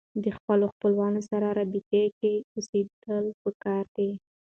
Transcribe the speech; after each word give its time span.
د 0.23 0.25
خپلو 0.37 0.65
خپلوانو 0.73 1.21
سره 1.29 1.47
رابطه 1.57 2.01
کې 2.19 2.33
اوسېدل 2.55 3.25
پکار 3.43 3.85
يي 3.99 4.11